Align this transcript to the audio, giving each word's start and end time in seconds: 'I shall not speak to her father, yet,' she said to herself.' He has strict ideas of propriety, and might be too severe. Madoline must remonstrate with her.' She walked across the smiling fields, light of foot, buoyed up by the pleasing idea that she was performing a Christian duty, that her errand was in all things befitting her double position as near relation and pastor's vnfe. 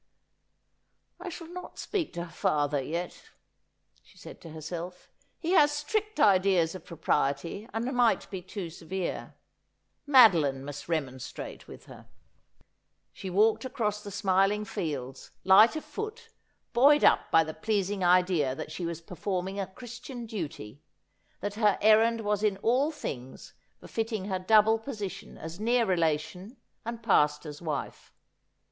'I 1.21 1.29
shall 1.29 1.49
not 1.49 1.77
speak 1.77 2.11
to 2.13 2.23
her 2.25 2.31
father, 2.31 2.81
yet,' 2.81 3.29
she 4.01 4.17
said 4.17 4.41
to 4.41 4.49
herself.' 4.49 5.11
He 5.37 5.51
has 5.51 5.71
strict 5.71 6.19
ideas 6.19 6.73
of 6.73 6.85
propriety, 6.85 7.69
and 7.71 7.85
might 7.93 8.27
be 8.31 8.41
too 8.41 8.71
severe. 8.71 9.35
Madoline 10.07 10.63
must 10.65 10.89
remonstrate 10.89 11.67
with 11.67 11.85
her.' 11.85 12.07
She 13.13 13.29
walked 13.29 13.63
across 13.63 14.01
the 14.03 14.09
smiling 14.09 14.65
fields, 14.65 15.29
light 15.43 15.75
of 15.75 15.85
foot, 15.85 16.29
buoyed 16.73 17.03
up 17.03 17.29
by 17.29 17.43
the 17.43 17.53
pleasing 17.53 18.03
idea 18.03 18.55
that 18.55 18.71
she 18.71 18.87
was 18.87 19.01
performing 19.01 19.59
a 19.59 19.67
Christian 19.67 20.25
duty, 20.25 20.81
that 21.41 21.53
her 21.53 21.77
errand 21.79 22.21
was 22.21 22.41
in 22.41 22.57
all 22.63 22.89
things 22.89 23.53
befitting 23.79 24.25
her 24.25 24.39
double 24.39 24.79
position 24.79 25.37
as 25.37 25.59
near 25.59 25.85
relation 25.85 26.57
and 26.87 27.03
pastor's 27.03 27.59
vnfe. 27.61 28.09